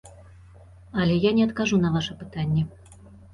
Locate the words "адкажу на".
1.49-1.93